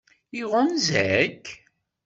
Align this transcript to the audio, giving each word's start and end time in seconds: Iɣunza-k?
Iɣunza-k? 0.41 1.45